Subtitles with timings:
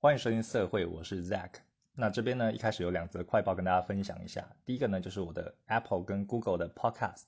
[0.00, 1.54] 欢迎收听社会，我是 Zack。
[1.92, 4.48] 那这边呢，一开始有两则快报跟大家分享一下。
[4.64, 7.24] 第一个呢，就是我的 Apple 跟 Google 的 Podcast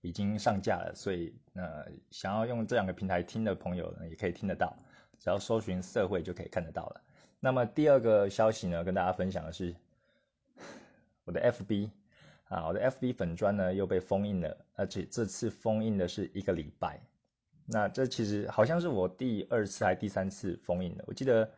[0.00, 4.76] 已经上架了，所以呃，想要用这两个平台听的朋友呢，也可以听得到，
[5.20, 7.00] 只要搜寻社会就可以看得到了。
[7.38, 9.76] 那么第二个消息呢，跟大家分享的是
[11.22, 11.88] 我的 FB
[12.48, 17.00] 啊，我的 FB 粉砖呢又被封印了，而且这次封印的是一个礼拜。
[17.64, 21.04] 那这其实好像是我第二次还第三次封印的。
[21.06, 21.48] 我记得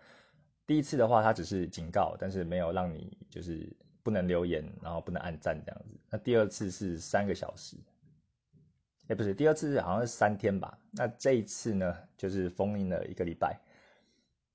[0.70, 3.68] 第一次的话，它只是警告，但是没有让你就是
[4.04, 5.98] 不能留言，然后不能按赞这样子。
[6.08, 7.76] 那第二次是三个小时，
[9.08, 10.78] 哎，不是，第二次好像是三天吧。
[10.92, 13.58] 那这一次呢，就是封印了一个礼拜。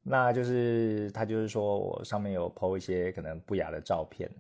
[0.04, 4.32] 那就是他就是说我上面有 PO 一些可能不雅的照片。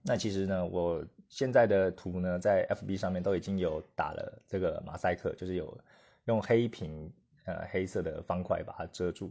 [0.00, 5.78] 那其实呢，我现在的图呢，在 FB 上面都已经有打了这个马赛克，就是有。
[6.24, 7.12] 用黑屏，
[7.44, 9.30] 呃，黑色的方块把它遮住，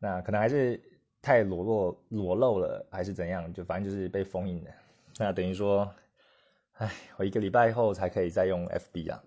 [0.00, 0.80] 那可能还是
[1.22, 3.52] 太裸露裸露了，还是怎样？
[3.52, 4.70] 就反正就是被封印了。
[5.18, 5.94] 那等于说，
[6.72, 9.22] 哎，我一个礼拜后才可以再用 FB 啊。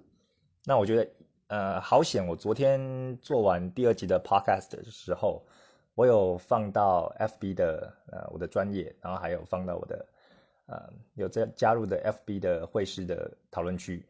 [0.65, 1.07] 那我觉得，
[1.47, 2.25] 呃，好险！
[2.25, 5.45] 我昨天做完第二集的 Podcast 的时候，
[5.93, 10.05] 我有放到 FB 的呃我的专业，然后还有放到我的
[10.65, 14.03] 呃有在加入的 FB 的会师的讨论区。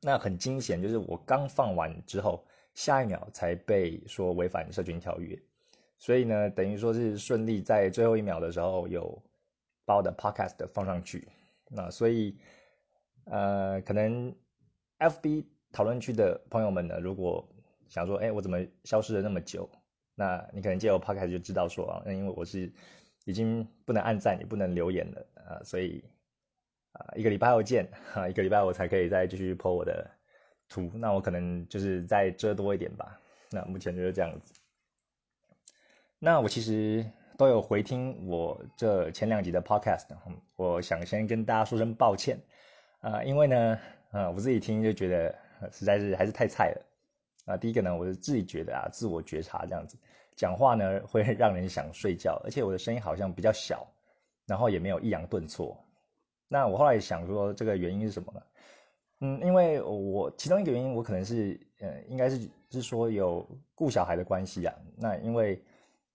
[0.00, 5.38] 那很惊险，就是我刚放完之后，下一秒才被说违反社群条约，
[6.02, 9.22] 所以呢，等于说是顺利在最后一秒的时候有
[9.84, 11.28] 把我的 podcast 放上去。
[11.70, 12.36] 那所以，
[13.26, 14.34] 呃，可能
[14.98, 17.48] FB 讨论区的朋友们呢，如果
[17.86, 19.70] 想说，哎，我怎么消失了那么久？
[20.16, 22.72] 那你可能借我 podcast 就知道说啊，那因为我是
[23.24, 26.04] 已经不能按赞，也不能留言了啊，所以。
[26.94, 30.10] 啊，一个礼拜后见哈，一个礼拜我才可以再继续 po 我的
[30.68, 33.20] 图，那我可能就是再遮多一点吧。
[33.52, 34.52] 那目前就是这样子。
[36.24, 37.04] 那我其实
[37.36, 40.04] 都有回听我这前两集的 podcast，
[40.54, 42.38] 我想先跟大家说声抱歉
[43.00, 43.76] 啊，因为呢，
[44.12, 45.34] 啊，我自己听就觉得
[45.72, 46.86] 实在是还是太菜了
[47.46, 47.56] 啊。
[47.56, 49.98] 第一个呢，我是自己觉得啊，自我觉察这样子
[50.36, 53.84] 讲话呢会 让人想睡觉，而且我的声音好像比较小，
[54.46, 55.76] 然后也没有抑扬顿挫。
[56.46, 58.42] 那我后来想说，这个原因是什么呢？
[59.22, 64.72] 嗯，因为我其中一个原因，我可能是，呃，应该是是说有顾小孩的关系啊。
[64.96, 65.60] 那因为，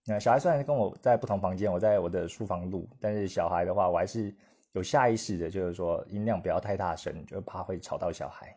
[0.07, 4.33] 那小孩虽然跟我在不同房间，我在我的书房录，但是小孩的话，我还是
[4.71, 8.55] 有下意识的，就是说音量不要太大声，就怕会吵到小孩。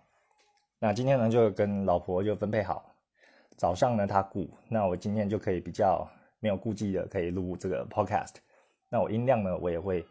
[0.79, 2.95] 那今天呢，就跟老婆就分配好，
[3.57, 8.37] 早上呢她顾，那我今天就可以比较没有顾忌的可以录这个 podcast。
[8.89, 10.07] 那我音量呢，我也会。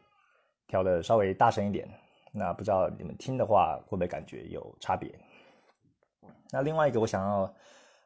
[0.72, 1.90] 调的稍微大声一点，
[2.32, 5.12] 那不知道你们听的话会不会感觉有差别？
[6.52, 7.52] 那另外一个我想要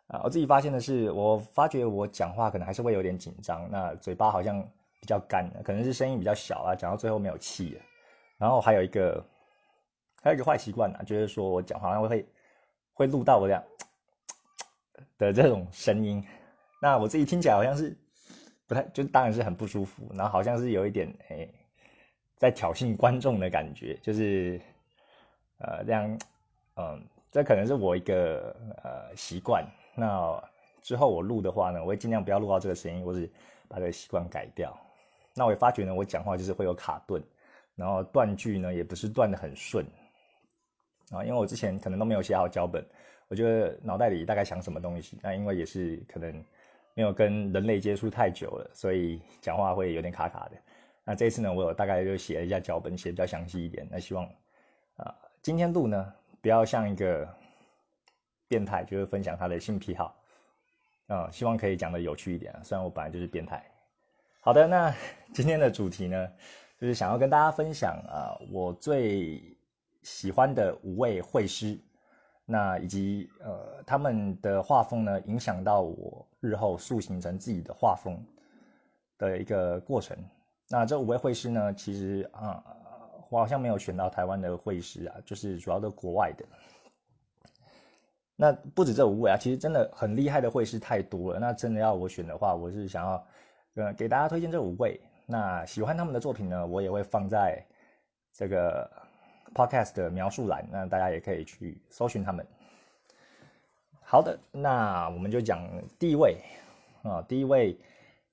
[0.07, 4.61] 啊，我自己发现的是，我发觉我讲话可能还是会有点紧张，那嘴巴好像
[4.99, 7.81] 比较干，可能是声音比较小啊，讲到最后没有气了。
[8.37, 9.25] 然后还有一个
[10.21, 12.25] 还有一个坏习惯呢，就是说我讲话会
[12.93, 13.63] 会录到我这样
[15.17, 16.25] 的这种声音，
[16.81, 17.97] 那我自己听起来好像是
[18.67, 21.47] 不太，就当然是很不舒服，然后好像是有一点哎。
[22.35, 24.59] 在挑衅观众的感觉，就是，
[25.59, 26.19] 呃，这样，
[26.75, 28.53] 嗯，这可能是我一个
[28.83, 29.65] 呃习惯。
[29.95, 30.43] 那
[30.81, 33.29] 之后我录的话呢，我会尽量不要录到这个声音，或是
[33.67, 34.77] 把这个习惯改掉。
[35.33, 37.23] 那我也发觉呢，我讲话就是会有卡顿，
[37.75, 39.85] 然后断句呢也不是断的很顺
[41.11, 42.85] 啊，因为我之前可能都没有写好脚本，
[43.27, 46.43] 我觉得脑袋里大概想什么东西，那因为也是可能
[46.93, 50.57] 没有跟人类接触太久了，所以讲话会有点卡卡的。
[51.03, 53.87] 那这次呢，我有大概就写了一下脚本，写比较详细一点。
[53.91, 54.25] 那希望
[54.97, 57.27] 啊，今天录呢，不要像一个
[58.47, 60.15] 变态，就是分享他的性癖好
[61.07, 62.53] 啊，希望可以讲的有趣一点。
[62.63, 63.63] 虽然我本来就是变态。
[64.39, 64.93] 好的，那
[65.33, 66.27] 今天的主题呢，
[66.77, 69.57] 就是想要跟大家分享啊，我最
[70.01, 71.79] 喜欢的五位绘师，
[72.45, 78.21] 那以及呃他们的画风呢，影响到我日后塑形成自己的画风
[79.17, 80.17] 的一个过程。
[80.69, 81.73] 那这五位会师呢？
[81.73, 82.63] 其实啊，
[83.29, 86.45] 我好像没有选到台湾的会师啊，就是主要都国外的。
[88.35, 91.39] 那不止这五位啊，其实真的很厉害的会师太多了。
[91.39, 93.25] 那真的要我选的话，我是想要
[93.75, 94.99] 呃给大家推荐这五位。
[95.25, 97.65] 那喜欢他们的作品呢，我也会放在
[98.33, 98.89] 这个
[99.53, 102.45] podcast 的描述栏，那大家也可以去搜寻他们。
[104.01, 106.37] 好的，那我们就讲第一位
[107.03, 107.77] 啊，第一位。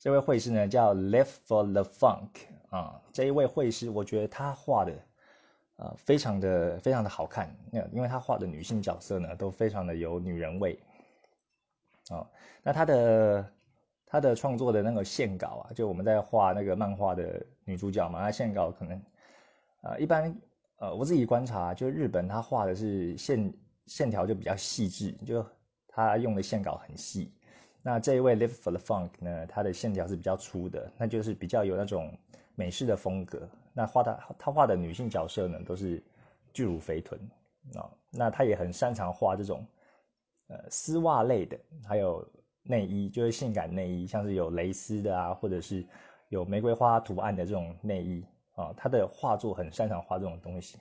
[0.02, 2.30] 这位绘师呢叫 Live for the Funk
[2.70, 4.94] 啊，这一位绘师，我觉得他画的
[5.80, 10.78] 呃非常的非常的好看，那因为他画的女性角色呢都非常的有女人味
[12.10, 12.26] 哦。
[12.62, 13.50] 那他的
[14.04, 19.02] 他的创作的那个线稿啊，就我们在画那个漫画的女主角嘛，她线稿可能，
[19.82, 20.36] 呃，一般，
[20.76, 23.54] 呃，我自己观察，就日本他画的是线
[23.86, 25.46] 线条就比较细致，就
[25.88, 27.32] 他用的线稿很细。
[27.82, 32.12] 那这一位 Live for the Funk 呢，他的线条是比较粗的，那就是比较有那种
[32.54, 33.48] 美式的风格。
[33.72, 36.02] 那画的他画的女性角色呢，都是
[36.52, 37.20] 巨乳肥臀
[37.74, 39.66] 啊，那他也很擅长画这种
[40.48, 42.26] 呃丝袜类的，还有。
[42.62, 45.84] 内衣就是性感内衣，像是有蕾丝的啊，或者是
[46.28, 48.22] 有玫瑰花图案的这种内衣
[48.54, 50.78] 啊，他的画作很擅长画这种东西。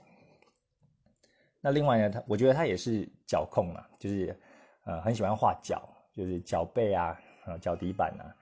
[1.61, 4.37] 那另外呢，他我觉得他也是脚控嘛，就是
[4.83, 8.35] 呃很喜欢画脚，就是脚背啊、啊脚底板啊、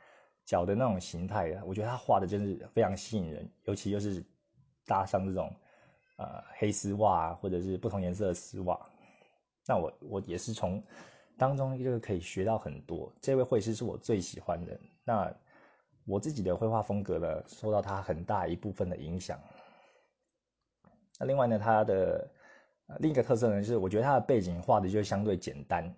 [0.44, 4.26] 脚的那种形态啊，我觉得他画的真是非常吸引人，尤其又是
[4.88, 5.54] 搭上这种
[6.16, 8.80] 呃黑丝袜或者是不同颜色的丝袜，
[9.68, 10.82] 那我我也是从。
[11.40, 13.14] 当中就是可以学到很多。
[13.22, 14.80] 这位绘师是我最喜欢的。
[15.04, 15.32] 那
[16.04, 19.40] 我自己的绘画风格呢，受到他很大一部分的影响。
[21.20, 22.28] 那另外呢，他的
[23.02, 25.96] 另一个特色呢，就是我觉得他的背景画的就相对简单。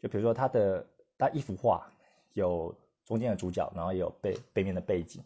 [0.00, 0.86] 就比如说他的
[1.18, 1.90] 他一幅画
[2.34, 2.72] 有
[3.04, 5.24] 中间的主角，然后也有背背面的背景。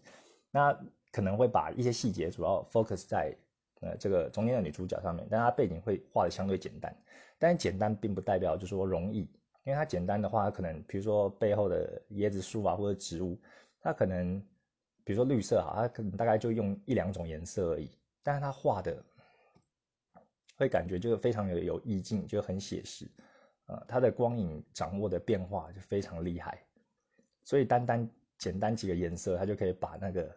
[0.50, 0.74] 那
[1.12, 3.36] 可能会把一些细节主要 focus 在
[3.80, 6.92] 呃这个中间的女主角上面，但他背景会画的相对简单。
[7.38, 9.30] 但是简单并不代表就说容易。
[9.64, 13.40] 因为它简单的话，可能比如说背后的椰子树啊，或者植物，
[13.80, 14.42] 它可能
[15.04, 17.88] 比如说绿色哈，它可能大概就用一两种颜色而已。
[18.24, 19.00] 但是它画的
[20.56, 23.08] 会感觉就是非常有有意境，就很写实。
[23.66, 26.60] 呃，它的光影掌握的变化就非常厉害。
[27.44, 30.28] 所以单单简单几个颜色，它就可以把那个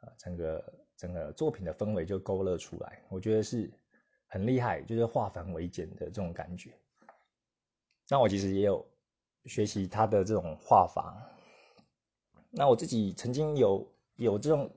[0.00, 3.02] 呃整个整个作品的氛围就勾勒出来。
[3.08, 3.70] 我觉得是
[4.26, 6.72] 很厉害，就是化繁为简的这种感觉。
[8.08, 8.86] 那我其实也有
[9.44, 11.26] 学习他的这种画法。
[12.50, 13.86] 那我自己曾经有
[14.16, 14.68] 有这种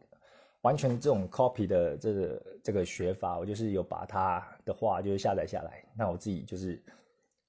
[0.61, 6.81] 完全这种 copy 的这个这个学法，我就是有把他的画就是下载下来，那我自己就是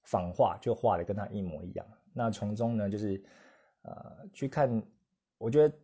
[0.03, 1.87] 仿画，就画的跟他一模一样。
[2.12, 3.23] 那从中呢，就是
[3.82, 4.82] 呃去看，
[5.37, 5.79] 我觉得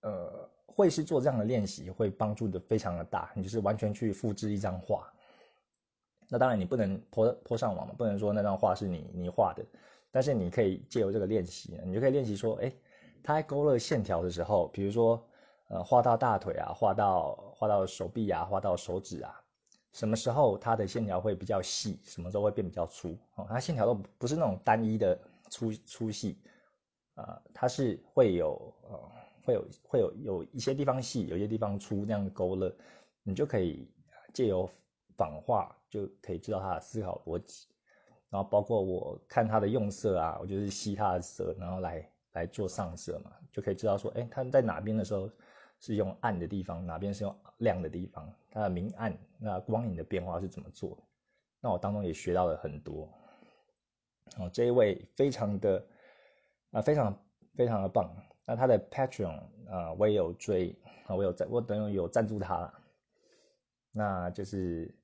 [0.00, 3.30] 呃会是做这样的练习，会帮助的非常的大。
[3.34, 5.08] 你就是完全去复制一张画。
[6.28, 9.64] 那当然，你不能泼泼上网嘛，不能说那张画是你你画的，
[10.10, 12.72] 但是你可以借由这个练习，你就可以练习说，哎，
[13.22, 15.22] 他在勾勒线条的时候，比如说，
[15.68, 19.40] 呃，画到大腿啊，画到画到手臂啊，画到手指啊，
[19.92, 23.16] 什么时候它的线条会比较细，什么时候会变比较粗？
[23.36, 25.16] 哦，它线条都不是那种单一的
[25.50, 26.38] 粗粗细，
[27.14, 28.98] 啊，它是会有呃，
[29.44, 32.74] 会有会有有一些地方细，有些地方粗，这样的勾勒，
[33.22, 33.88] 你就可以
[34.32, 34.68] 借由。
[35.16, 37.68] 仿画就可以知道他的思考逻辑，
[38.30, 45.30] 然后包括我看他的用色啊，我就是吸他的色，然后来来做上色嘛，就可以知道说，哎，他在哪边的时候
[45.78, 50.98] 是用暗的地方，哪边是用亮的地方，它的明暗那光影的变化是怎么做？
[51.60, 53.08] 那我当中也学到了很多。
[54.36, 55.86] 哦，这一位非常的
[56.72, 57.16] 啊，非常
[57.54, 58.12] 非常的棒。
[58.46, 60.74] 那他的 Patreon 啊，我也有追
[61.06, 62.74] 啊，我有在，我等于有赞助他了。
[63.92, 64.94] 那就是。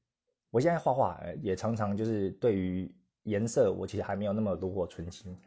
[0.53, 2.93] 我现在画画也常常就是对于
[3.23, 5.39] 颜色，我其实还没有那么炉火纯青。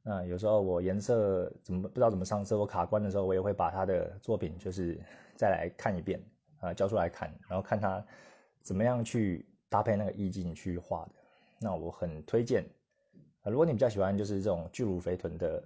[0.00, 4.96] 那有时候我颜色怎么不知道怎么上色，我卡关的时候，我也会把他的作品就是
[5.34, 6.22] 再来看一遍
[6.60, 8.06] 啊，交出来看，然后看他
[8.62, 11.12] 怎么样去搭配那个意境去画的。
[11.60, 12.64] 那我很推荐
[13.42, 15.60] 啊，如果你比较喜欢就是这种巨乳肥臀的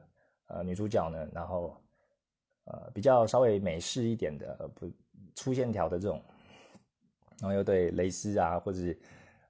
[0.49, 1.81] 呃女主角呢，然后
[2.65, 4.91] 呃比较稍微美式一点的不
[5.35, 6.23] 粗线条的这种。
[7.41, 8.99] 然后又对蕾丝啊，或者是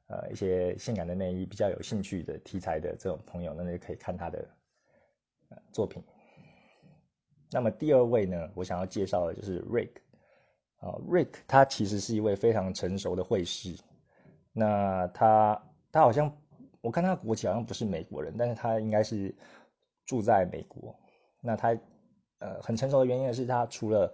[0.08, 4.46] 呃一些性感的内衣比较有兴趣的题材的这种朋友，那就可以看他的
[5.72, 6.04] 作品。
[7.50, 9.88] 那么第二位呢，我想要介绍的就是 Rick
[10.80, 13.74] 啊，Rick 他其实是一位非常成熟的绘师。
[14.52, 16.30] 那他他好像
[16.82, 19.34] 我看他国籍好像不是美国人，但是他应该是
[20.08, 20.92] 住在美国。
[21.40, 21.78] 那他
[22.40, 24.12] 呃很成熟的原因是他除了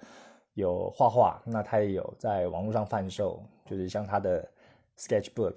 [0.53, 3.43] 有画画，那他也有在网络上贩售。
[3.67, 4.47] 就是像他的
[4.99, 5.57] sketchbook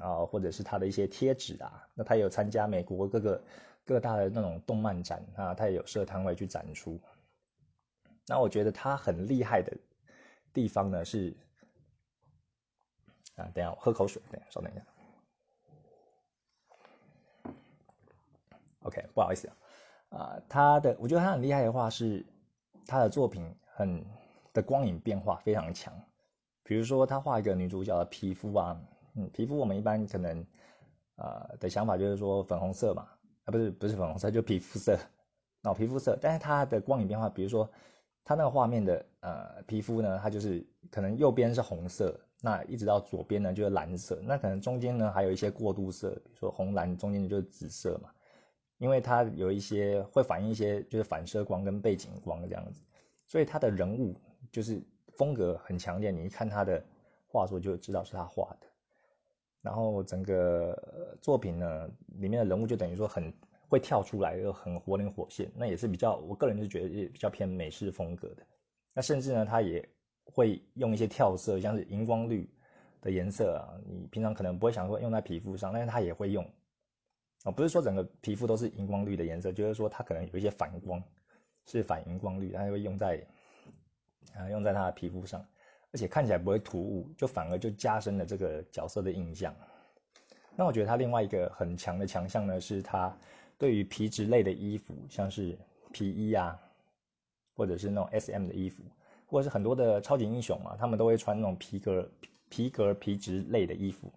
[0.00, 3.40] 啊，或者是他的一些贴纸啊，那他有参加美国各个
[3.84, 7.00] 各大的那种动漫展啊，他也有设摊位去展出。
[8.26, 9.72] 那我觉得他很厉害的
[10.52, 11.32] 地方呢是
[13.36, 14.84] 啊，等下我喝口水，等下稍等一下。
[18.88, 19.48] OK，不好意思
[20.08, 22.26] 啊，啊，他的我觉得他很厉害的话是
[22.86, 24.04] 他的作品很
[24.52, 25.92] 的光影变化非常强。
[26.64, 28.78] 比如说，他画一个女主角的皮肤啊，
[29.14, 30.46] 嗯，皮肤我们一般可能，
[31.16, 33.08] 呃的想法就是说粉红色嘛，
[33.44, 35.00] 啊，不是不是粉红色，就皮肤色，然
[35.62, 37.70] 脑皮肤色，但是它的光影变化，比如说
[38.22, 48.10] 它那个画面的呃皮肤呢，它就是可能右边是红色，那一直到左边呢就是蓝色，那可能中间呢还有一些过渡色，比如说红蓝中间的就是紫色嘛，
[48.78, 52.80] 因为它有一些会反映一些就是反射光跟背景光这样子，
[53.26, 54.14] 所以他的人物
[54.50, 54.80] 就是
[55.12, 56.82] 风格很强烈，你一看他的
[57.26, 58.66] 画作就知道是他画的。
[59.60, 63.32] 然后整个作品呢，里面的人物就等于说很
[63.68, 68.46] 会跳出来，又很活灵活现，那也是比较，我个人是觉得也比较偏美式风格的。
[68.94, 69.86] 那甚至呢，他也
[70.24, 72.48] 会用一些跳色，像是荧光绿
[73.02, 76.48] 的颜色啊，你平常可能不会想说用在皮肤上，但是他也会用
[77.44, 81.02] 啊，不是说整个皮肤都是荧光绿的颜色，就是说它可能有一些反光，
[81.66, 83.24] 是反荧光绿，它会用在
[84.34, 85.44] 啊用在他的皮肤上。
[85.90, 89.54] 而且看起来不会突兀，就反而就加深了这个角色的印象。
[90.54, 93.16] 那我觉得他另外一个很强的强项呢，是他
[93.56, 95.58] 对于皮质类的衣服，像是
[95.90, 96.60] 皮衣啊，
[97.54, 98.82] 或者是那种 S M 的衣服，
[99.26, 102.06] 或者是很多的超级英雄嘛，他们都会穿那种皮革、
[102.50, 104.12] 皮革皮质类的衣服。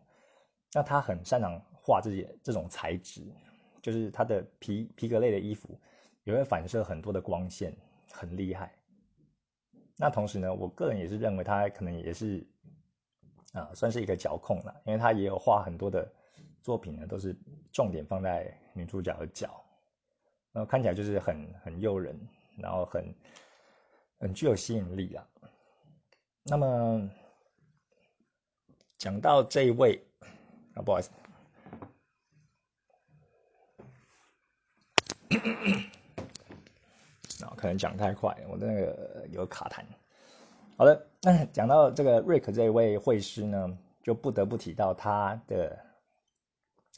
[0.73, 3.21] 那他很擅长画这些这种材质，
[3.81, 5.79] 就是他的皮皮革类的衣服
[6.23, 7.75] 也会反射很多的光线，
[8.11, 8.73] 很厉害。
[9.97, 12.45] 那同时呢，我个人也是认为他可能也是
[13.53, 16.11] 啊，算是一个脚控了，因为他也有画很多的
[16.61, 17.35] 作品呢，都是
[17.71, 19.63] 重点放在女主角的脚，
[20.51, 22.19] 然后看起来就是很很诱人，
[22.57, 23.13] 然后很
[24.19, 25.27] 很具有吸引力啊。
[26.43, 27.09] 那么
[28.97, 30.03] 讲到这一位
[30.73, 31.11] 啊，不好意思，
[37.39, 39.83] 那可能讲太快，我的那个有卡痰。
[40.77, 45.79] 好的，那讲到这个 Rick 这位会师呢，就不得不提到他的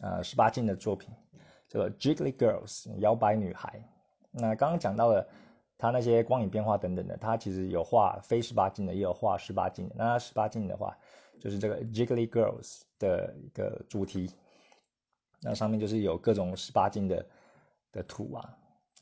[0.02, 1.10] 呃十八禁的作品，
[1.68, 3.84] 这个 Jiggly Girls 摇摆女孩。
[4.32, 5.28] 那刚刚讲到了
[5.78, 9.96] 他那些光影变化等等的，他其实有画非十八禁的，也有画十八禁的。
[9.98, 10.98] 那十八禁的话，
[11.40, 14.32] 就是这个 Jiggly Girls 的一个主题，
[15.42, 17.26] 那上面就是有各种十八禁的
[17.94, 18.58] 的图啊，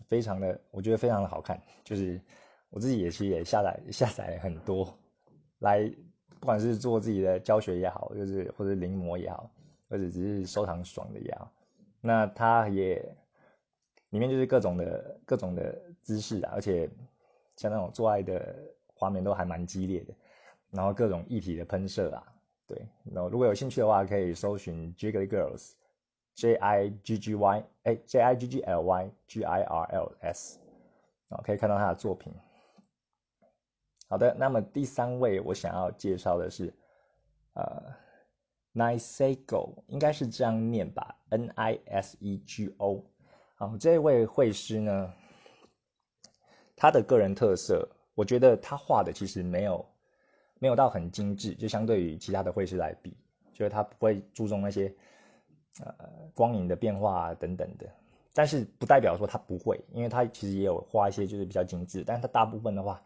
[0.08, 2.22] 非常的，我觉得非常的好看，就是。
[2.74, 4.98] 我自己也其实也下载下载很多，
[5.60, 5.94] 来
[6.40, 9.52] 不管是做自己的教学也好，就是或者临摹也好，
[9.90, 11.52] 或者只是收藏爽的也好，
[12.00, 13.14] 那它也
[14.12, 16.90] 里面就是各种的各种的姿势啊，而且
[17.58, 18.56] 像那种做爱的
[18.88, 20.14] 画面都还蛮激烈的，
[20.70, 22.24] 然后各种液体的喷射啊，
[22.68, 25.74] 对，然后如果有兴趣的话，可以搜寻 Jiggly Girls
[26.42, 30.58] J I G G Y，哎，J I G G L Y G I R L S，
[31.30, 32.34] 啊，可以看到他的作品。
[34.10, 36.74] 好的，那么第三位我想要介绍的是，
[37.54, 37.94] 呃
[38.74, 43.06] ，Nisego，应该是这样念吧，N I S E G O。
[43.54, 45.14] 好，这位绘师呢，
[46.76, 49.86] 他的个人特色，我觉得他画的其实没有
[50.58, 53.16] 没有到很精致，就相对于其他的绘师来比，
[53.54, 54.92] 就是他不会注重那些
[55.80, 55.96] 呃
[56.36, 57.90] 光影的变化等等的。
[58.34, 63.02] 但是不代表说他不会，因为他其实也有画一些就是比较精致，但是他大部分的话。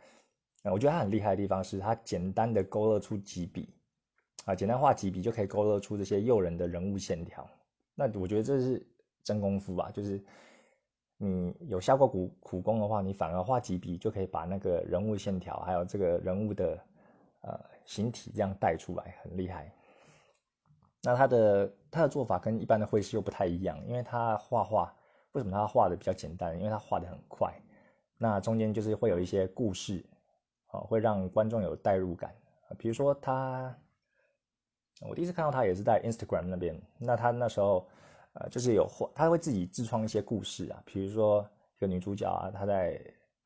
[0.72, 3.69] 我觉得他很厉害的地方是他简单的勾勒出几笔，
[4.45, 7.48] 啊，简单画几笔就可以勾勒出这些诱人的人物线条。
[7.93, 8.84] 那我觉得这是
[9.24, 10.19] 真功夫吧，就是
[11.17, 16.84] 你有下过苦苦功的话，你反而画几笔就可以把那个人物线条，还有这个人物的
[17.41, 19.72] 呃形体这样带出来，很厉害。
[21.05, 24.93] 那他的他的做法跟一般的绘师又不太一样，因为他画画
[25.31, 26.57] 为什么他画的比较简单？
[26.57, 27.53] 因为他画的很快，
[28.17, 30.05] 那中间就是会有一些故事。
[30.67, 32.35] 啊会让观众有代入感，
[32.77, 33.74] 比如说他，
[35.07, 37.88] 我第一次看到他也是在 Instagram 那边，那他那时候，
[38.33, 41.47] 呃，就是有画，他会自己自创一些故事啊，比如说
[41.77, 43.00] 一个女主角啊，她在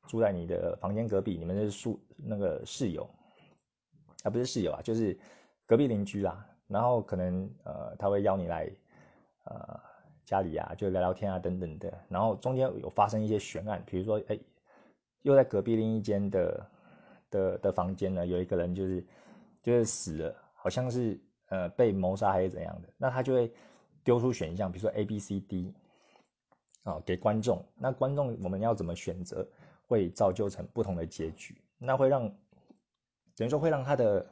[0.08, 3.08] 住在你的房间隔壁，你们是宿那个室友，
[4.24, 5.16] 啊不是室友啊，就是
[5.66, 8.70] 隔壁邻居啦，然后可能呃他会邀你来
[9.44, 9.80] 呃
[10.24, 14.38] 家里啊，就聊聊天啊等等的，然后中间有发生一些悬案，比如说哎
[15.22, 16.66] 又在隔壁另一间的。
[17.32, 19.06] 的的房间呢，有一个人就是
[19.62, 23.48] 就是死了，好像是呃被谋杀还是怎样的，那他就会
[24.02, 25.72] 丢出选项，比如说 A、B、C、D，
[26.82, 29.46] 啊，给观众，那观众我们要怎么选择，
[29.86, 32.28] 会造就成不同的结局，那会让
[33.36, 34.26] 等于说会让他的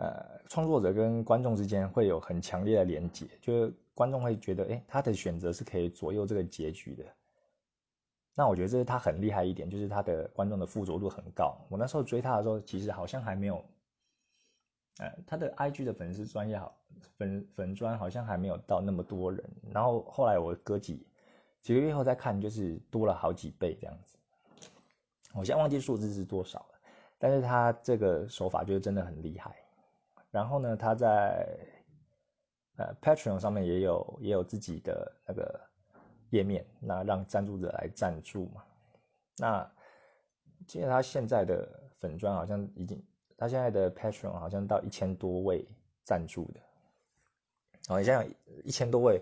[0.00, 7.04] 呃创作者跟观众之间会有很强烈的连接，就是观众会觉得，哎，他的选择是可以左右这个结局的。
[8.34, 11.54] 那我觉得这是他很厉害一点，就是他的观众的附着度很高。
[11.68, 13.62] 我那时候追他的时候，其实好像还没有，
[15.00, 16.74] 呃，他的 IG 的粉丝专业好
[17.18, 19.44] 粉粉专好像还没有到那么多人。
[19.70, 21.06] 然后后来我哥几
[21.60, 24.16] 几个月后再看，就是多了好几倍这样子。
[25.34, 26.80] 我现在忘记数字是多少了，
[27.18, 29.54] 但是他这个手法就是真的很厉害。
[30.30, 31.56] 然后呢，他在
[32.76, 35.60] 呃 Patreon 上面也有也有自己的那个
[36.30, 38.64] 页面，那让赞助者来赞助嘛。
[39.36, 39.72] 那
[40.66, 41.68] 记得他现在的
[41.98, 43.02] 粉砖好像已经，
[43.36, 45.66] 他现在的 Patreon 好像到一千多位
[46.04, 46.60] 赞助的。
[47.88, 48.32] 哦，你想想
[48.62, 49.20] 一千多位，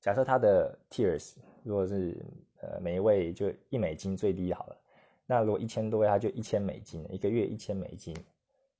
[0.00, 2.22] 假设他的 Tiers 如果是
[2.60, 4.76] 呃每一位就一美金最低好了，
[5.24, 8.14] 那如果一千多位，他就一千美金，一个月一千美金，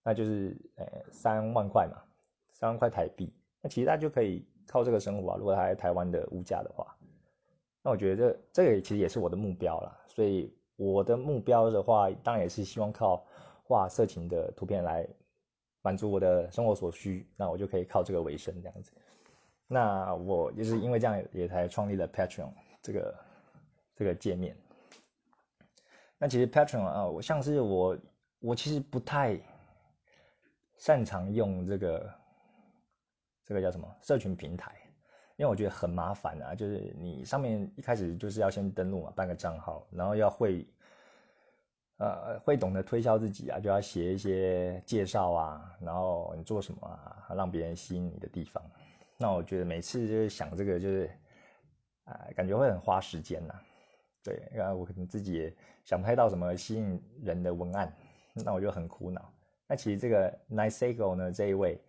[0.06, 2.00] 那就是呃三万块嘛，
[2.52, 3.34] 三万块台币。
[3.60, 5.36] 那其实他就可以靠这个生活啊。
[5.36, 6.96] 如果他在台湾的物价的话，
[7.82, 9.98] 那我觉得这这个其实也是我的目标啦。
[10.06, 13.26] 所以我的目标的话，当然也是希望靠
[13.64, 15.04] 画色情的图片来
[15.82, 17.28] 满足我的生活所需。
[17.36, 18.92] 那我就可以靠这个为生这样子。
[19.66, 23.14] 那我就是因为这样也才创立了 Patreon 这个
[23.96, 24.56] 这个界面。
[26.16, 27.98] 那其实 Patreon 啊，我像是我
[28.38, 29.36] 我其实不太
[30.76, 32.14] 擅长用这个
[33.44, 34.72] 这个叫什么社群平台，
[35.36, 36.54] 因为我觉得很麻烦啊。
[36.54, 40.66] 就是你上面一开始就是要先登录嘛，办个账号，然后要会
[41.98, 48.62] 呃会懂得推销自己啊，就要写一些介绍啊，然后你做什么啊，让别人吸引你的地方。
[49.18, 51.10] 那我觉得每次就是想这个，就是
[52.04, 53.54] 啊，感觉会很花时间呐。
[54.22, 57.90] 对，然后我可能自己也想不太到什么吸引人的文案，
[58.34, 59.32] 那我就很苦恼。
[59.66, 61.80] 那其实这个 Nice Eagle 呢，这一位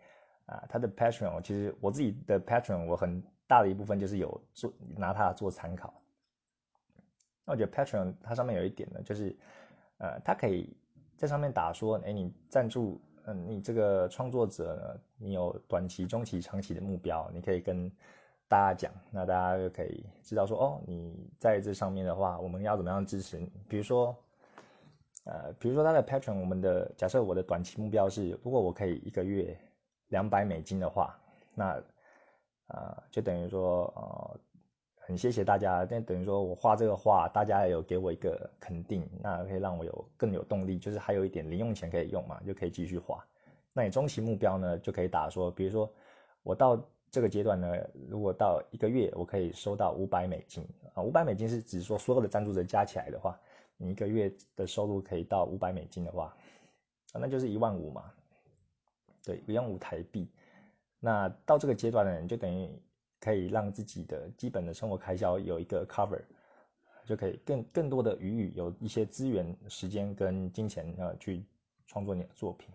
[0.46, 5.94] 啊，他的 Patron，其实我自己的 Patron，我很大的一部分就是有做拿它做参考。
[7.46, 9.36] 那我觉得 Patron 它上面有一点呢，就是
[10.00, 10.76] 呃，它可以
[11.16, 13.02] 在上面打说，哎，你赞助。
[13.30, 17.92] 嗯，你这个创作者呢，你有短期、中期、长期的目标，你可以跟
[18.48, 23.52] 大家讲，那大家就可以知道说，哦，你在这上面的话，我们要怎么样支持你？
[23.68, 24.18] 比如说，
[25.28, 29.58] 呃，比如说他的 Patron，我们的假设我的短期目标是，如果我可以一个月
[30.08, 31.20] 两百美金的话，
[31.54, 31.84] 那
[32.68, 34.40] 啊，就等于说，呃。
[35.08, 43.26] 很谢谢大家，但等于说我画这个画，大家有给我一个肯定，那可以让我有更有动力，就是还有一点零用钱可以用嘛，就可以继续画。
[43.72, 45.90] 那你中期目标呢，就可以打说，比如说
[46.44, 46.78] 我到
[47.10, 47.74] 这个阶段呢，
[48.10, 53.40] 如果到一个月我可以收到五百美金啊，五百美金是指说所有的赞助者加起来的话，
[53.78, 56.36] 你一个月的收入可以到五百美金的话，
[57.14, 58.12] 那就是一万五嘛，
[59.24, 60.30] 对，一万五台币。
[61.00, 62.70] 那到这个阶段呢，你就等于。
[63.20, 66.22] 可以让自己的基本的生活开销有一个 cover，
[67.04, 71.44] 就可以更更多的余裕，有一些资源、时间跟金钱呃去
[71.88, 72.70] 创作你的作品。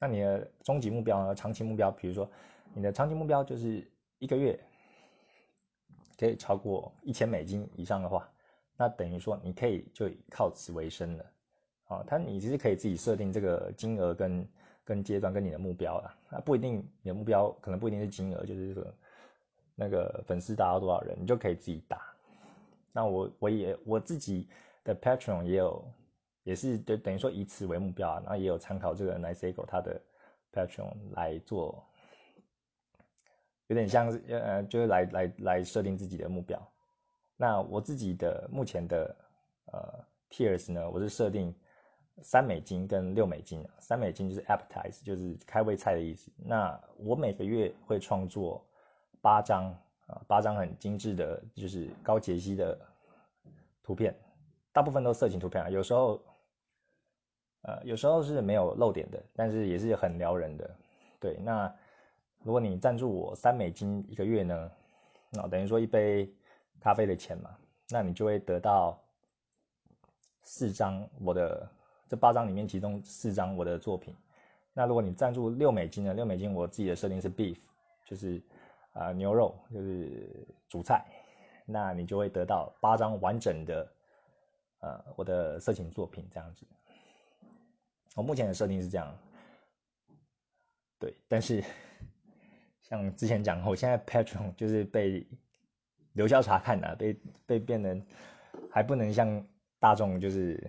[0.00, 1.36] 那你的终极目标呢？
[1.36, 2.28] 长期目标，比如说
[2.74, 4.58] 你的长期目标就是一个月
[6.18, 8.28] 可以超过一千美金以上的话，
[8.78, 11.24] 那等于说你可以就靠此为生了。
[11.88, 14.48] 啊，他你其实可以自己设定这个金额跟
[14.82, 16.16] 跟阶段跟你的目标了。
[16.30, 18.86] 那不一定你的目标可能不一定是金额，就是说。
[19.80, 22.12] 那个粉丝达到多少人，你就可以自己打。
[22.90, 24.48] 那我我也我自己
[24.82, 25.84] 的 Patron 也有，
[26.42, 30.02] 也是就等于说以此为目标啊，然后也有参考这个 Nice Eagle 他的
[30.52, 31.86] Patron 来做，
[33.68, 36.60] 有点像是呃，就是来来来设定自己的目标。
[37.38, 39.16] 那我自己的目前的
[39.72, 41.54] 呃 Tiers 呢，我是设定
[42.20, 46.30] 三美金跟六美金，三美金就是 Appetize，就是开胃菜的意思。
[46.36, 48.62] 那我每个月会创作。
[49.20, 49.64] 八张
[50.06, 52.78] 啊，八张很精致的，就是高解析的
[53.82, 54.14] 图片，
[54.72, 55.68] 大部分都色情图片啊。
[55.68, 56.22] 有时候，
[57.62, 60.70] 呃，有时候是没有漏点的，但是也是很撩人的。
[61.18, 61.74] 对，那
[62.44, 64.70] 如果你赞助我三美金一个月呢，
[65.30, 66.32] 那等于说一杯
[66.80, 67.56] 咖啡的钱嘛，
[67.88, 68.98] 那你就会得到
[70.42, 71.70] 四张我的
[72.08, 74.14] 这八张里面其中四张我的作品。
[74.72, 77.58] 那如果你赞助六美金呢，六美金我自己的设定是 beef，
[78.04, 78.42] 就是。
[78.94, 81.06] 啊，牛肉就是主菜，
[81.66, 83.92] 那你就会得到八张完整的，
[84.80, 86.66] 呃，我的色情作品这样子。
[88.16, 89.16] 我目前的设定是这样，
[90.98, 91.62] 对，但是
[92.82, 95.24] 像之前讲，我现在 Patron 就是被
[96.18, 98.02] 留校查看的，被被变成
[98.70, 99.42] 还不能像
[99.78, 100.62] 大众就是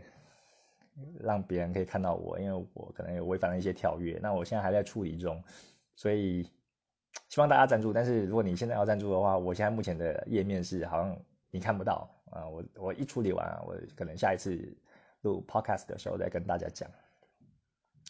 [1.20, 5.44] 让别人可以看到我，因为我可能有违反了一些条约，那我现在还在处理中，
[5.96, 6.50] 所以。
[7.28, 11.18] 希望大家赞助，但是如果你现在要赞助的话，我现在目前的页面是好像
[11.50, 12.48] 你看不到啊。
[12.48, 14.56] 我我一处理完，我可能下一次
[15.22, 16.88] 录 podcast 的时候再跟大家讲。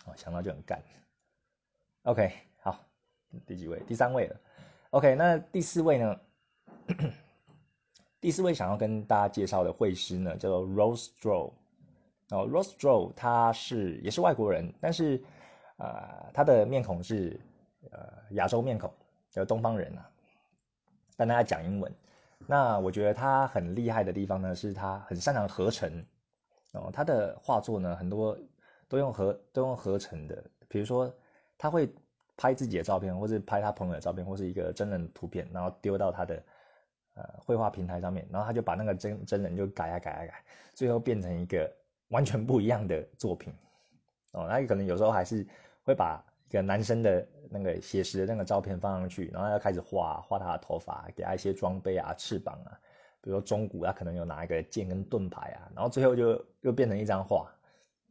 [0.06, 0.82] 哦，想到就很干。
[2.04, 2.86] OK，好，
[3.46, 3.82] 第几位？
[3.88, 4.36] 第三位了。
[4.92, 6.20] OK，那第四位呢？
[8.22, 11.52] 第四位想要跟大家介绍的绘师呢，叫做 Rose Draw。
[12.32, 15.22] 哦，Rose Draw 他是也是外国人，但是
[15.78, 17.40] 呃，他的面孔是
[17.92, 18.00] 呃
[18.32, 18.94] 亚洲面孔，
[19.32, 20.10] 叫东方人啊。
[21.16, 21.92] 但他讲英文。
[22.46, 26.06] 那我觉得他很厉害的地方呢，是他很擅长合成。
[26.74, 28.38] 哦，他的画作呢，很多
[28.88, 31.12] 都用合都用合成的，比如说
[31.58, 31.92] 他会
[32.38, 36.44] 拍自己的照片，或是拍他朋友的照片，或是一个真人图片，然后丢到他的
[37.16, 40.44] 呃绘画平台上面，然后他就把那个真真人就改啊改啊改，
[40.74, 41.72] 最后变成一个
[42.10, 43.54] 完全不一样的作品。
[44.32, 45.46] 哦，那可能有时候还是
[45.84, 52.80] 会把一个男生的那个写实的那个照片放上去，然后要开始画画他的头发，给他一些装备啊、翅膀啊。
[53.22, 57.52] 比如说中古，他可能有拿一个剑跟盾牌啊，然后最后就又变成一张画，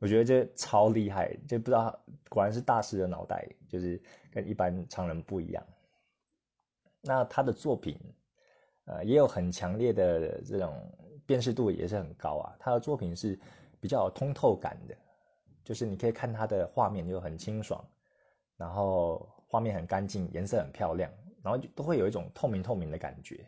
[0.00, 3.98] 我觉得这超厉害，就不知道果然是大师的脑袋，就是
[4.30, 5.64] 跟一般常人不一样。
[7.00, 7.98] 那他的作品，
[8.88, 10.74] 呃，也有很强烈的这种
[11.26, 12.56] 辨识度，也是很高啊。
[12.58, 13.38] 他的作品是
[13.80, 14.96] 比较有通透感的，
[15.62, 17.84] 就是你可以看他的画面就很清爽，
[18.56, 23.46] 然后画面很干净，颜色很漂亮，然后就都会有一种透明透明的感觉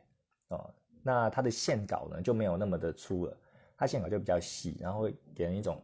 [0.49, 0.73] 哦。
[1.03, 3.35] 那它的线稿呢就没有那么的粗了，
[3.79, 5.81] 它线稿就比较细，然后会给人一种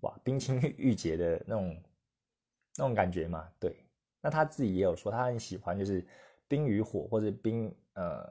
[0.00, 1.76] 哇冰清玉洁的那种
[2.78, 3.46] 那种感觉嘛。
[3.60, 3.76] 对，
[4.22, 6.02] 那他自己也有说他很喜欢就是
[6.48, 8.26] 冰与火或者冰呃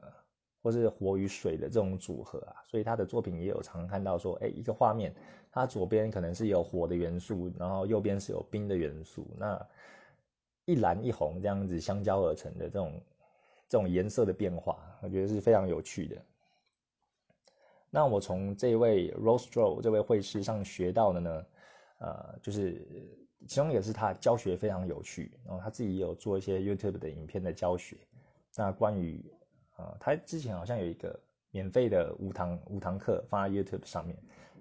[0.66, 5.14] 或是火与水的这种组合啊，所以他的作品也有常看到说，哎，一个画面
[5.52, 9.64] 它左边可能是有火的元素，然后右边是有冰的元素，那
[10.64, 13.00] 一蓝一红这样子相交而成的这种。
[13.68, 16.22] 这种颜色的变化，我觉得是非常有趣的。
[17.90, 21.46] 那我从这位 Rose Draw 这位绘师上学到的呢，
[21.98, 22.86] 呃，就是
[23.48, 27.96] 其中也是他教学非常有趣，然后他自己也有做一些 YouTube 的影片的教学。
[28.54, 29.20] 那关于
[29.76, 31.18] 呃，他之前好像有一个
[31.50, 34.16] 免费的五堂五堂课放在 YouTube 上面，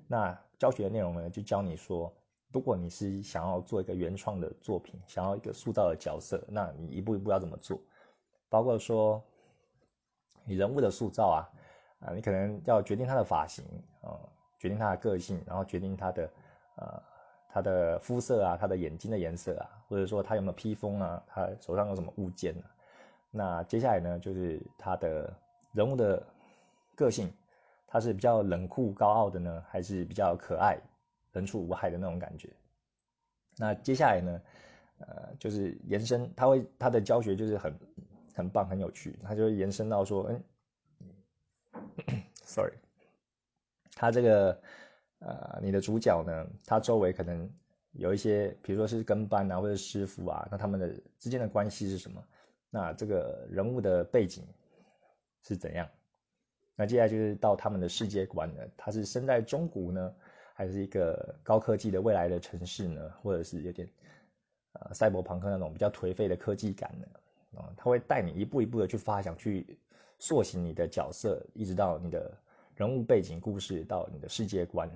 [0.07, 2.13] 那教学的内容呢，就教你说，
[2.51, 7.79] 如果你是想要做一个原创的作品，想要一个塑造的角色，那你一步一步要怎么做？
[8.49, 9.23] 包括说，
[10.45, 11.39] 你人物的塑造啊，
[11.99, 13.65] 啊，你可能要决定他的发型
[14.01, 14.19] 啊，
[14.59, 16.29] 决定他的个性，然后决定他的
[16.75, 17.03] 呃
[17.49, 22.74] 他的肤色啊，他的眼睛的颜色啊，或者说他有没有披风啊，他手上有什么物件啊。
[23.35, 25.35] 那接下来呢，就是他的
[25.73, 26.25] 人物的
[26.95, 27.31] 个性，
[27.85, 30.77] 他是比较冷酷高傲的呢，还是比较可爱
[31.33, 32.49] 人畜无害的那种感觉？
[33.57, 34.41] 那接下来呢，
[34.99, 37.73] 呃，就是延伸，他会他的教学就是很。
[38.37, 39.17] 很棒，很有趣。
[39.23, 40.43] 他就会延伸到说，嗯
[42.43, 42.73] ，sorry，
[43.95, 44.59] 他这个
[45.19, 47.49] 呃，你的主角呢，他周围可能
[47.93, 52.21] 有一些，比如说是跟班啊，或者师傅啊，那他们的之间的关系是什么？
[52.75, 54.43] 那这个人物的背景
[55.43, 55.87] 是怎样？
[56.75, 58.67] 那接下来就是到他们的世界观了。
[58.75, 60.13] 他是生在中古呢，
[60.53, 63.09] 还是一个高科技的未来的城市呢？
[63.21, 63.87] 或者是有点
[64.73, 67.07] 呃赛博朋克那种比较颓废的科技感呢？
[67.61, 69.79] 啊，他会带你一步一步的去发想，去
[70.19, 72.37] 塑形你的角色，一直到你的
[72.75, 74.91] 人物背景故事，到你的世界观。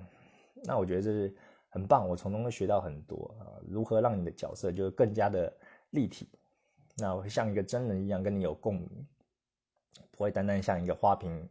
[0.64, 1.34] 那我觉得这是
[1.70, 5.50] 很棒，我从中会学到很多啊，如何让你的角色就更加的
[5.88, 6.28] 立体，
[7.00, 9.06] 那会像一个真人一样跟你有共鸣，
[10.10, 11.48] 不会单单像一个花瓶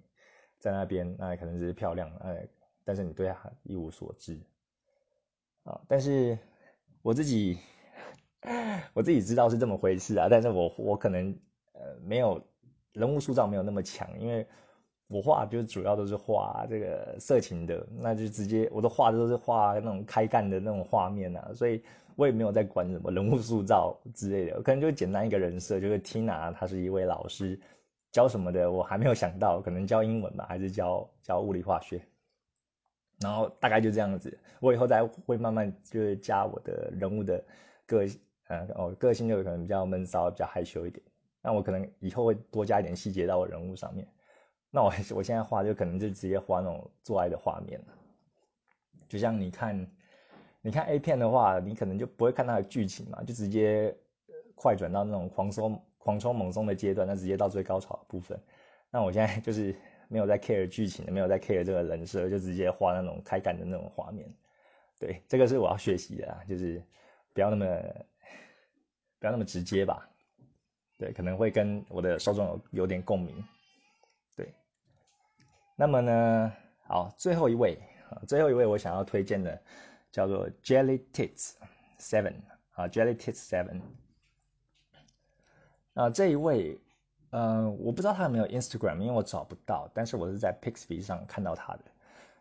[0.59, 2.47] 在那边，那可能只是漂亮，哎，
[2.83, 4.39] 但是你对他一无所知
[5.63, 5.81] 啊。
[5.87, 6.37] 但是
[7.01, 7.57] 我自己。
[8.93, 11.37] 我自己知道是这么回事啊，但是我我可能
[11.73, 12.41] 呃没有
[12.93, 14.47] 人物塑造没有那么强，因为
[15.09, 21.83] 我画就主要都是画这个色情的，那就直接我的画都是画那种开干的那种画面啊，所以
[22.15, 27.59] 我也没有在管什么人物塑造之类的，可能就简单一个人设，就是 Tina 她是一位老师，
[28.11, 32.01] 教什么的我还没有想到，可能教英文吧，还是教教物理化学，
[33.19, 37.43] 然后大概就这样子，我以后再会慢慢就是加我的人物的
[37.85, 38.21] 个性。
[38.49, 41.03] 嗯，哦，个性就可能比较闷骚，比较害羞一点。
[41.39, 44.07] 那我可能以后会多加一点细节到我人物上面。
[44.71, 47.85] 那我我现在画就可能就直接画那种做爱的画面了
[49.07, 49.87] 就像你看，
[50.61, 53.95] 你看 A 片的话，你可能就不会看它的剧情嘛，就直接
[54.55, 58.39] 快转到那种狂松、狂冲猛松的阶段，那直接到最高潮的部分。
[58.91, 59.75] 那我现在就是
[60.07, 64.31] 没有在 care 剧情，没有在 care 这个人设，就直接画那种开感的那种画面。
[64.99, 66.81] 对，这个是我要学习的，就是
[67.33, 67.65] 不要那么。
[69.21, 70.09] 不要那么直接吧，
[70.97, 73.35] 对，可能会跟我的受众有有点共鸣，
[75.79, 76.51] 那么呢，
[76.87, 79.57] 好，最后一位啊，最后一位我想要推荐的
[80.11, 81.53] 叫做 Jelly Tits
[81.97, 82.33] Seven
[82.71, 83.79] 啊，Jelly Tits Seven。
[85.93, 86.77] 啊，这一位
[87.29, 91.85] 嗯，我不知道他有没有 Instagram，因为我找不到，但是我是在 Pixby 上看到他的。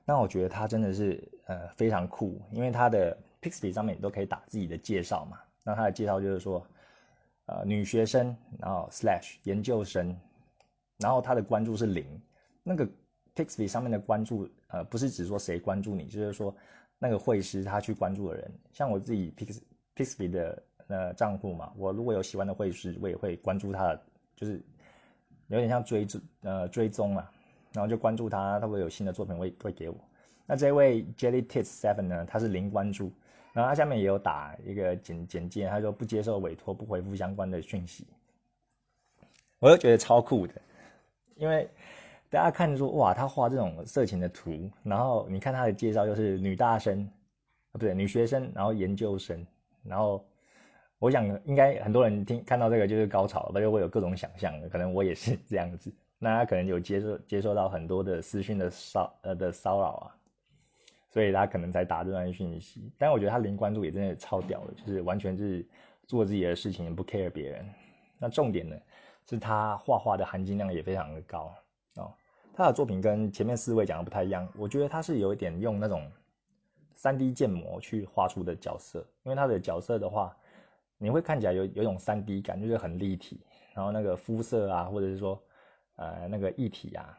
[0.04, 5.38] 那我觉得他真的是呃非常酷，因为他的 Pixby 上面你都可以打自己的介绍嘛。
[5.62, 6.66] 那他的介绍就是说，
[7.46, 10.18] 呃，女学生，然后 slash 研究生，
[10.96, 12.20] 然后他的关注是零。
[12.64, 12.86] 那个
[13.44, 16.52] Pixby 上面的关注，呃，不是只说谁关注你，就是说
[16.98, 18.50] 那个会师他去关注的人。
[18.72, 19.60] 像我自己 Pix
[19.94, 23.96] Pixby 的呃账户嘛，我如果有喜欢的会师，我也会关注他，
[24.34, 24.60] 就是
[25.46, 27.28] 有点像追踪呃追踪嘛。
[27.74, 29.96] 然后就关注他，他会有新的作品会会给我。
[30.46, 33.12] 那这位 Jelly Tits Seven 呢，他是零关注，
[33.52, 38.06] 然后他下面也有打一个简简介，他说不接受委托，不回复相关的讯息。
[39.58, 40.54] 我又觉得超酷的，
[41.36, 41.68] 因为
[42.30, 47.08] 大家看说哇，他画这种色情的图，然后你看他的介绍就是女大生，
[47.72, 49.46] 不对，女学生，然后研究生，
[49.82, 50.22] 然后
[50.98, 55.90] 我想应该很多人听看到这个就是高潮，而且我有各种想象，可能我也是这样子。
[56.20, 60.14] 那他可能有接受接受到很多的私讯的骚呃的骚扰啊，
[61.08, 62.92] 所以他可能才打这段讯息。
[62.98, 65.64] 但我觉得他零关注也真的超屌的，就是完全是
[66.06, 67.64] 做自己的事情，不 care 别人。
[68.18, 68.76] 那重点呢，
[69.30, 71.54] 是他画画的含金量也非常的高
[71.98, 72.12] 哦。
[72.54, 76.10] 他的作品跟前面四位讲的不太一样，我觉得他是有一点用那种
[76.94, 80.36] 三 D 建模去画出的角色，因为他的角色的话，
[80.96, 83.40] 你会看起来有有种三 D 感，就是很立体，
[83.74, 85.40] 然后那个肤色啊，或者是说。
[86.00, 87.18] 呃，那个异体啊，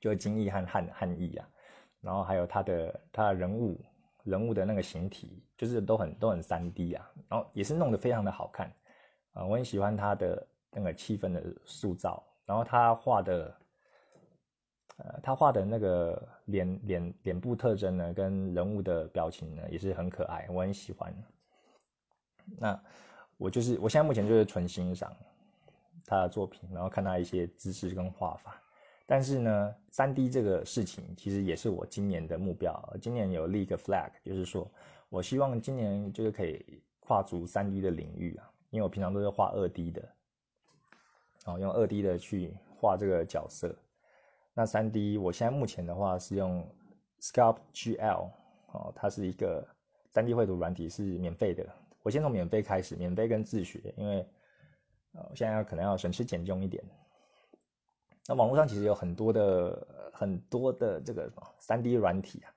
[0.00, 1.48] 就金翼和汉汉翼啊，
[2.00, 3.80] 然后还有他的他的人物
[4.24, 8.66] 人物的那个形体，就是都很都很三 D 啊，然后也是弄得非常的好看
[9.32, 12.20] 啊，我很喜欢他的那个气氛的塑造，
[12.52, 13.56] 然后他画的，
[14.98, 21.10] 呃，他画的那个脸脸脸部特征呢，跟人物的表情呢，也是很可爱，我很喜欢。
[22.58, 22.78] 那
[23.38, 25.10] 我就是我现在目前就是纯欣赏。
[26.04, 28.60] 他的作品，然后看他一些姿势跟画法，
[29.06, 32.96] 但是呢，三 D 这个事情其实也是我今年的目标。
[33.00, 34.70] 今年有立一个 flag，就是说
[35.08, 40.06] 我希望今年就是可以跨足三 D 的领域啊，因为我平常都是画二 D 的，
[41.44, 43.74] 然后用二 D 的去画这个角色。
[44.54, 46.66] 那三 D 我现在目前的话是用
[47.20, 48.30] Sculpt GL，
[48.72, 49.66] 哦，它是一个
[50.10, 51.66] 三 D 绘图软体，是免费的。
[52.02, 54.26] 我先从免费开始，免费跟自学，因为。
[55.14, 56.82] 呃，现在可能要省吃俭用一点。
[58.26, 62.48] 那网络上其实有很多的很多的这个三 D 软体啊，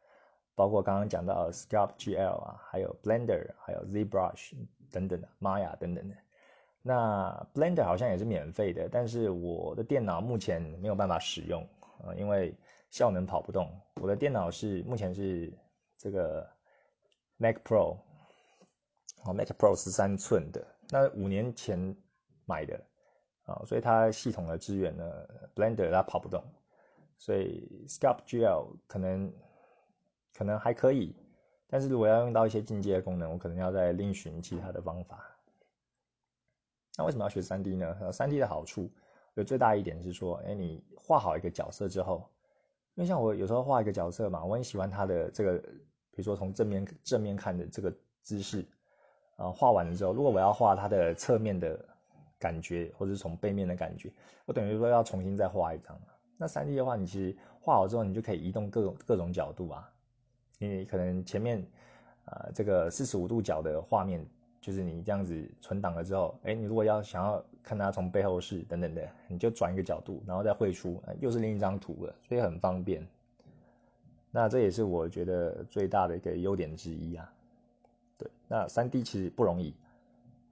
[0.55, 4.53] 包括刚刚讲到 Sculpt GL 啊，还有 Blender，还有 ZBrush
[4.89, 6.15] 等等的，Maya 等等的。
[6.87, 11.67] 那 Blender 好像也是免费的，但是我的电脑目前没有办法使用
[12.05, 12.55] 啊，因为
[12.91, 13.81] 效能跑不动。
[13.95, 15.51] 我的电脑是目前是
[15.97, 16.47] 这个
[17.37, 17.97] Mac Pro，
[19.23, 20.65] 哦，Mac Pro 十三寸的。
[20.89, 21.97] 那五年前。
[22.47, 22.79] 买的
[23.45, 25.03] 啊，所以它系统的资源呢
[25.55, 26.43] ，Blender 它跑不动，
[27.17, 29.33] 所以 Sculpt GL 可能
[30.31, 31.15] 可能还可以，
[31.67, 35.34] 但是如果要用到一些进阶的功能，我可能要再另寻其他的方法。
[36.97, 38.89] 那为什么要学 3D 呢？3D 的好处
[39.35, 42.29] 有最大一点是说，哎，你画好一个角色之后，
[42.95, 48.65] 因为像我有时候画一个角色嘛，我很喜欢他的这个，比如说从正面正面看的这个姿势，
[49.35, 51.79] 啊，画完了之后，如果我要画他的侧面的。
[52.37, 54.11] 感觉，或者是从背面的感觉，
[54.45, 55.97] 我等于说要重新再画一张。
[56.37, 59.89] 那三 D 的话，你其实画好之后，你就可以移动各种各种角度啊。
[60.59, 61.65] 你可能前面，
[62.25, 64.23] 呃，这个四十五度角的画面，
[64.65, 73.07] 就是你这样子存档了之后，哎，你如果要想要看它从背后视等等的，你就转一个角度，然后再绘出，又是另一张图了，所以很方便。
[74.31, 77.31] 那这也是我觉得最大的一个优点之一啊。
[78.17, 79.71] 对，那三 D 其实不容易。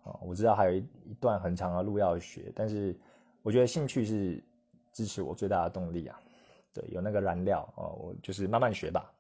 [0.04, 2.95] 啊，我知道还有一一段很长的路要学，但是
[3.41, 4.39] 我觉得兴趣是
[4.91, 6.21] 支持我最大的动力啊。
[6.71, 9.12] 对，有那个燃料啊，我就是慢慢学吧。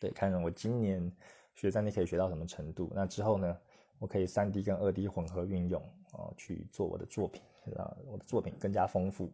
[0.00, 1.12] 对，看我今年
[1.54, 3.56] 学三 D 可以学到什么程度，那之后呢，
[3.98, 5.82] 我可以三 D 跟二 D 混合运用
[6.12, 7.42] 啊，去做我的作品，
[7.74, 9.30] 让我的作品更加丰富。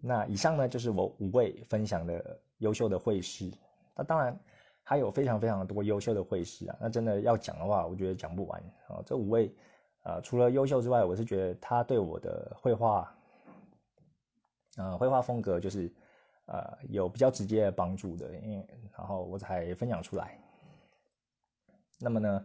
[0.00, 3.52] 那以上呢，就是我五位分享的优秀的绘师。
[3.94, 4.38] 那当然。
[4.84, 9.00] 还有非常非常多优秀的绘师啊，那真的要讲的话，我觉得讲不完啊。
[9.06, 9.54] 这五位，
[10.02, 13.16] 呃，除了优秀之外，我是觉得他对我的绘画，
[14.76, 15.88] 呃，绘画风格就是，
[16.46, 18.66] 呃，有比较直接的帮助的，因为
[18.98, 20.36] 然后我才分享出来。
[22.00, 22.44] 那么呢，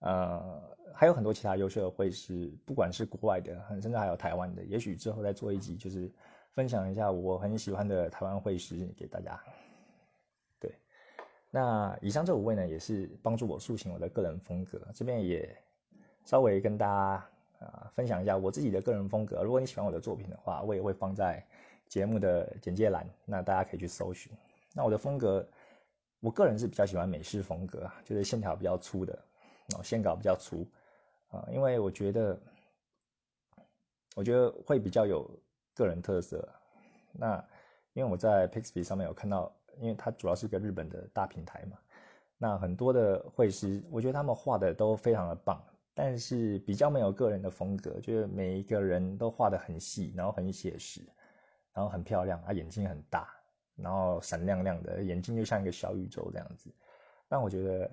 [0.00, 0.60] 呃，
[0.92, 6.10] 还有很多其他优秀的会师，不管是国外的，甚至还有台湾的，也许之后再做一集，就是
[6.52, 9.40] 分享一下我很喜欢的台湾会师给大家。
[10.58, 10.74] 对
[11.50, 14.80] 那以上这五位呢，也是帮助我塑形我的个人风格。
[14.94, 15.56] 这边也
[16.24, 19.42] 稍微跟大家啊，分享一下我自己的个人风格。
[19.42, 21.44] 如果你喜欢我的作品的话，我也会放在
[21.88, 24.32] 节目的简介栏，那大家可以去搜寻。
[24.74, 25.48] 那我的风格，
[26.20, 29.18] 我个人是比较喜欢美式风格，就是线条比较粗的，
[29.76, 30.66] 哦，线稿比较粗
[31.30, 32.38] 啊，因为我觉得，
[34.14, 35.30] 我觉得会比较有
[35.74, 36.48] 个人特色。
[37.12, 37.36] 那
[37.92, 41.78] 因为我在 Pixby 上面有看到，因为它主要是一个日本的大平台嘛，
[42.38, 45.62] 那很多的绘师，我觉得他们画的都非常的棒。
[45.92, 51.02] 但是比较没有个人的风格，就是每一个人都画的很细，然后很写实，
[51.74, 53.28] 然后很漂亮啊，眼睛很大，
[53.74, 56.72] 然后闪亮亮的眼睛就像一个小宇宙这样子。
[57.28, 57.90] 但我觉得，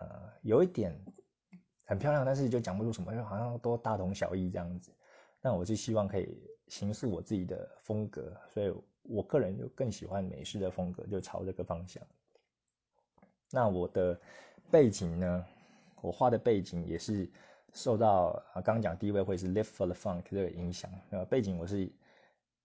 [0.00, 0.92] 呃，有一点
[1.84, 4.92] 很漂亮，但是就讲不出什么，就好像都大同小异这样子。
[5.40, 6.36] 但我就希望可以
[6.68, 12.02] 形塑我自己的风格，所以我个人就更喜欢美式的风格，就朝这个方向。
[13.50, 14.20] 那我的
[14.70, 15.46] 背景呢？
[16.02, 17.30] 我画的背景也是
[17.74, 20.90] 受到啊，刚刚讲第一位会是 Live for the Funk 这个影响。
[21.10, 21.92] 呃，背景我是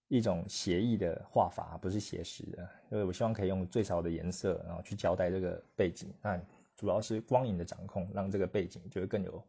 [0.07, 6.13] 一种写意的画法，不是写实的，因为我希望可以用最少的颜色，然后去交代这个背景。
[6.21, 6.39] 那
[6.75, 9.43] 主要是光影的掌控，让这个背景就会更有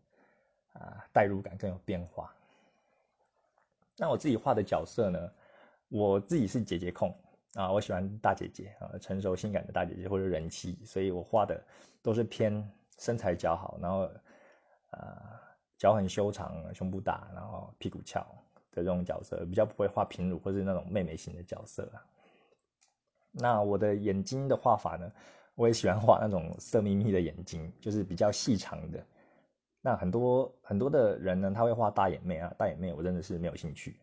[0.72, 2.34] 啊代入感，更有变化。
[3.96, 5.30] 那我自己画的角色呢，
[5.88, 7.14] 我自己是姐姐控
[7.54, 11.62] 啊，我喜欢大姐姐啊，成熟性感的大姐姐或者人气，所以我画的
[12.02, 12.70] 都是偏。
[12.98, 14.10] 身材较好，然后，
[14.88, 15.38] 啊，
[15.76, 18.22] 脚很修长，胸部大，然后屁股翘
[18.72, 21.92] 的这种角色，比较不会画平乳或是那种妹妹型的角色。
[23.32, 25.12] 那我的眼睛的画法呢，
[25.56, 29.04] 我也喜欢画那种色眯眯的眼睛，就是比较细长的。
[29.80, 33.98] 那很多很多的人呢，他会画大眼妹啊，大眼妹我真的是没有兴趣。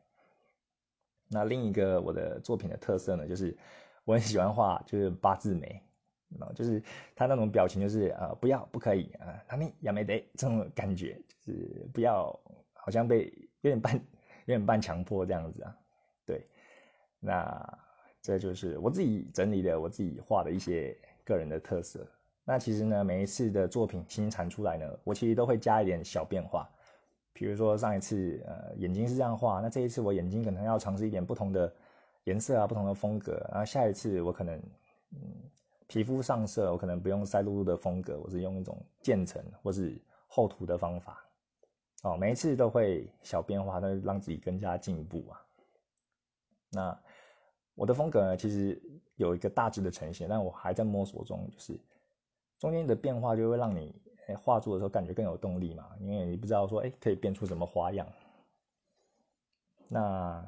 [1.30, 3.58] 那另一个我的作品的特色呢，就是
[4.04, 5.82] 我很喜欢画就是八字眉。
[6.56, 6.82] 就是
[7.16, 11.14] 他那种表情，就是呃，不要，不可以啊，他们也没得这种感觉，
[11.46, 12.36] 就是不要，
[12.74, 13.26] 好像被
[13.62, 15.78] 有点半有点半强迫这样子啊。
[16.26, 16.44] 对，
[17.20, 17.78] 那
[18.20, 22.08] 这就是我自己整理的，我自己画的一些个人的特色。
[22.44, 26.70] 那其实呢，每一次的作品新产出来呢，我其实都会加一点小变化。
[27.34, 31.74] 比如说上一次呃眼睛是这样画，那这一次我眼睛可能要尝试一点不同的
[32.24, 33.34] 颜色啊，不同的风格。
[33.52, 34.58] 然后下一次我可能
[35.12, 35.20] 嗯。
[35.86, 39.96] 皮肤上色，我可能不用塞露露的风格，我是用一种渐层或是
[40.28, 41.24] 厚涂的方法。
[42.02, 45.46] 哦，每一次都会小变化，那让自己更加进步啊。
[46.72, 47.00] 那
[47.76, 48.82] 我的风格呢，其实
[49.16, 51.80] 有一个大致的呈现，但我还在摸索中，就是
[52.60, 53.94] 中间的变化就会让你
[54.38, 58.08] 画作的时候感觉更有动力嘛，因为你不知道说，哎，可以变出什么花样。
[59.88, 60.46] 那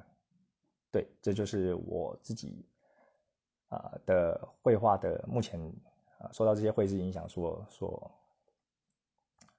[0.91, 2.65] 对，这就是我自己。
[3.69, 5.59] 啊的绘画的目前
[6.19, 8.11] 啊受到这些绘师影响所所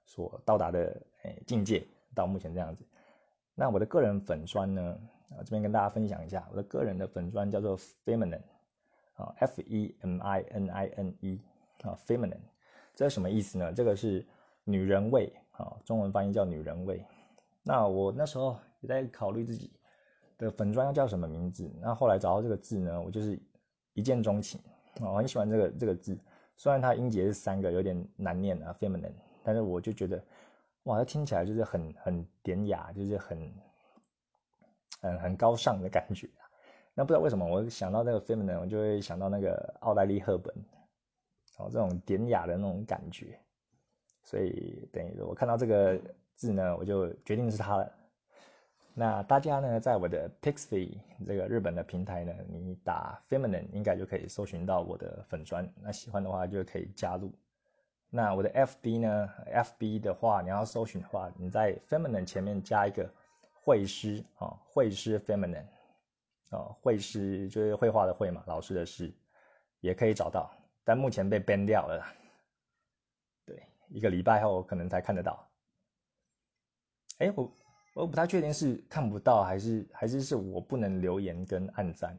[0.05, 0.99] 所到达的
[1.45, 2.85] 境界到目前这样子，
[3.53, 4.97] 那我的个人粉砖呢
[5.29, 8.41] 啊这边跟大家分享一下，我的个人的粉砖叫做 feminine
[9.15, 11.41] 啊 f e m i n i n e
[11.83, 12.41] 啊 feminine
[12.95, 13.73] 这是什么意思呢？
[13.73, 14.25] 这个是
[14.63, 17.05] 女人味啊中文翻译叫女人味。
[17.63, 19.71] 那我那时候也在考虑自己
[20.37, 23.39] 的粉砖要叫什么名字，那后来找到这个字呢，我就是。
[23.93, 24.61] 一见钟情
[25.01, 26.15] 啊，我很喜欢这个这个字，
[26.55, 29.11] 虽然它音节是三个，有点难念啊，feminine，
[29.41, 30.23] 但是我就觉得，
[30.83, 33.51] 哇，它听起来就是很很典雅，就是很，
[35.01, 36.29] 嗯，很高尚的感觉。
[36.93, 40.53] 那不知道为什么，我想到那个 feminine，我就会想到那个奥黛丽·赫本，
[41.57, 43.39] 哦，这种典雅的那种感觉。
[44.23, 45.99] 所以等于我看到这个
[46.35, 47.91] 字呢，我就决定是它了。
[48.93, 55.71] 那大家呢，在我的 Pixie 这个日本的平台呢，你打 Feminine 应该就可以搜寻到我的粉砖。
[55.83, 57.31] 那喜欢的话就可以加入。
[58.09, 63.07] 那我的 FB 呢，FB 的话你要搜寻的话，你在 Feminine 前面加一个
[63.67, 65.65] 绘师啊，绘师 Feminine
[66.51, 69.13] 啊，绘师就是绘画的绘嘛，老师的师，
[69.81, 70.49] 也可以找到。
[70.85, 72.01] 但目前被 ban 掉了。
[73.45, 75.45] 对，一个礼拜后可能才看得到。
[77.17, 77.51] 哎，我。
[77.93, 82.15] 我不太确定是看不到还是还是是我不能留言跟按赞。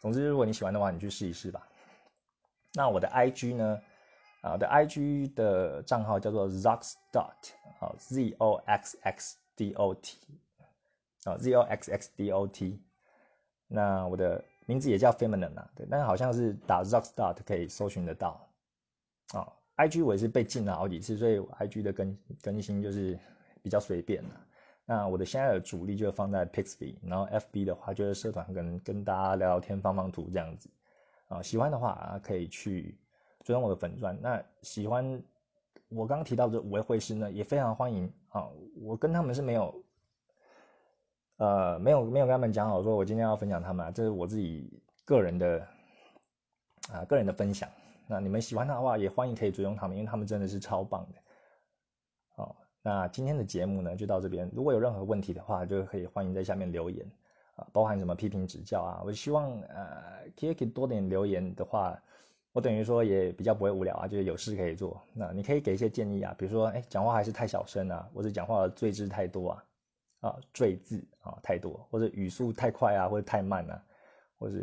[0.00, 1.68] 总之，如果你喜欢的话，你去试一试吧。
[2.74, 3.82] 那我的 IG 呢？
[4.42, 7.34] 啊，我的 IG 的账号叫做 zoxdot，
[7.80, 10.16] 好，z o x x d o t，
[11.24, 12.80] 啊，z o x x d o t。
[13.66, 18.48] 那我的名字也叫 feminine 啊，对，但是好像是打 zoxdot 可以搜寻得到。
[19.32, 19.46] 啊
[19.76, 23.18] ，IG 我也是被禁了好几次，所以 IG 的更更新就是
[23.62, 24.30] 比较随便的。
[24.84, 30.68] 那我的现在的主力就放在 Pixby，然后 FB 的话就是社团跟跟大家聊聊天、放放图这样子，
[31.28, 32.98] 啊，喜欢的话啊可以去
[33.44, 34.18] 追踪我的粉钻。
[34.20, 35.22] 那喜欢
[35.90, 38.48] 我刚刚提到的五位会师呢，也非常欢迎啊，
[38.82, 39.80] 我跟他们是没有
[41.40, 44.70] 呃，没有没有跟他们讲好，说我今天要分享他们，这是我自己
[45.06, 45.66] 个人的
[46.92, 47.66] 啊个人的分享。
[48.06, 51.18] 那你们喜欢他的话，也欢迎可以追踪他们，因为他们真的是超棒的。
[52.36, 57.10] 好，那今天的节目呢就到这边，如果有任何问题的话，就可以欢迎在下面留言
[57.56, 59.96] 啊，包含什么批评指教啊，我希望呃
[60.38, 61.98] 可以多点留言的话，
[62.52, 65.00] 我等于说也比较不会无聊啊，就是有事可以做。
[65.14, 69.64] 那你可以给一些建议啊，比如说哎讲话还是太小声啊，或者讲话赘字太多啊。
[70.20, 73.82] 啊，赘字啊太多，或者语速太快啊，或者太慢啊，
[74.38, 74.56] 或者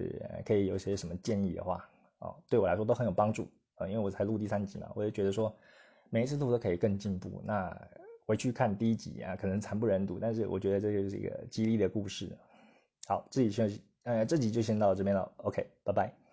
[0.45, 1.89] 可以有些什么建议的话，
[2.19, 5.55] 啊，对我来说都很有帮助啊，因为我才录第三集嘛，我就觉得说
[6.09, 7.41] 每一次录都可以更进步。
[7.43, 7.75] 那
[8.25, 12.29] 回去看第一集啊，可能惨不忍睹，但是我觉得这就是一个激励的故事。
[13.07, 16.26] 好，这集先，呃，这集就先到这边了，OK，拜拜。